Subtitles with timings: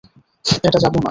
[0.65, 0.99] এটা জাদু নয়।